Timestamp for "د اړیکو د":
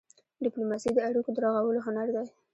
0.93-1.37